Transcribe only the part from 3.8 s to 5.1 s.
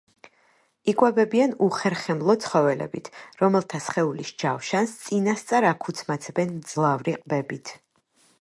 სხეულის ჯავშანს